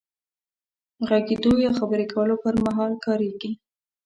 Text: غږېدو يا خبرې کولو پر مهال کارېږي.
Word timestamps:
غږېدو 1.07 1.51
يا 1.65 1.71
خبرې 1.79 2.05
کولو 2.13 2.35
پر 2.43 2.55
مهال 2.65 2.93
کارېږي. 3.05 3.51